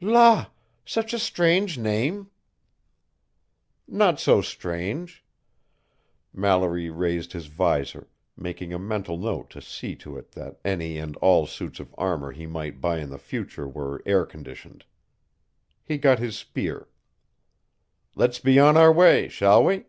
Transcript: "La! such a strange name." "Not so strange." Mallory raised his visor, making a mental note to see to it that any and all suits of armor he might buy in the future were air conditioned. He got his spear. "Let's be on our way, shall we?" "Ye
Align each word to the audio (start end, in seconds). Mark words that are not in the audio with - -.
"La! 0.00 0.46
such 0.84 1.14
a 1.14 1.20
strange 1.20 1.78
name." 1.78 2.28
"Not 3.86 4.18
so 4.18 4.40
strange." 4.40 5.24
Mallory 6.32 6.90
raised 6.90 7.32
his 7.32 7.46
visor, 7.46 8.08
making 8.36 8.72
a 8.72 8.78
mental 8.80 9.16
note 9.16 9.50
to 9.50 9.62
see 9.62 9.94
to 9.94 10.16
it 10.18 10.32
that 10.32 10.58
any 10.64 10.98
and 10.98 11.14
all 11.18 11.46
suits 11.46 11.78
of 11.78 11.94
armor 11.96 12.32
he 12.32 12.44
might 12.44 12.80
buy 12.80 12.98
in 12.98 13.10
the 13.10 13.18
future 13.18 13.68
were 13.68 14.02
air 14.04 14.26
conditioned. 14.26 14.84
He 15.84 15.96
got 15.96 16.18
his 16.18 16.36
spear. 16.36 16.88
"Let's 18.16 18.40
be 18.40 18.58
on 18.58 18.76
our 18.76 18.92
way, 18.92 19.28
shall 19.28 19.62
we?" 19.62 19.74
"Ye 19.76 19.84